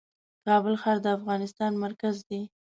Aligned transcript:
کابل 0.45 0.75
ښار 0.81 0.97
د 1.05 1.07
افغانستان 1.17 1.71
مرکز 1.85 2.15
دی. 2.29 2.41